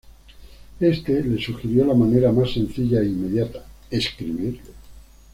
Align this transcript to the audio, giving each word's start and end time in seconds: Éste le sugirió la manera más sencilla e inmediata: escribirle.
Éste 0.81 1.09
le 1.21 1.37
sugirió 1.39 1.85
la 1.85 1.93
manera 1.93 2.31
más 2.31 2.51
sencilla 2.53 3.01
e 3.01 3.05
inmediata: 3.05 3.63
escribirle. 3.91 4.71